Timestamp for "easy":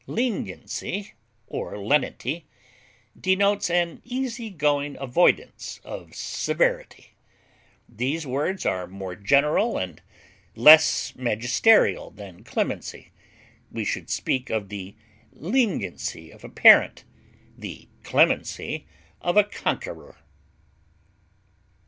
4.03-4.49